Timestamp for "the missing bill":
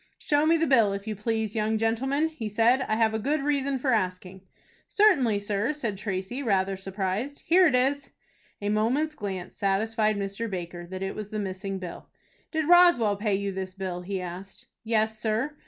11.29-12.09